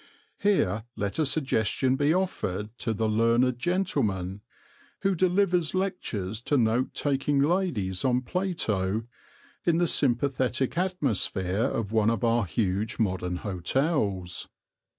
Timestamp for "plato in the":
8.23-9.87